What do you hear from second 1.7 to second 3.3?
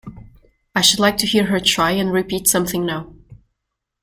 and repeat something now.